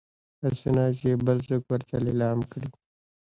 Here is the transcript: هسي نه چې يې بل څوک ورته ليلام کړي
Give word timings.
هسي 0.41 0.69
نه 0.75 0.83
چې 0.97 1.05
يې 1.11 1.15
بل 1.25 1.37
څوک 1.47 1.63
ورته 1.67 1.95
ليلام 2.05 2.39
کړي 2.51 2.69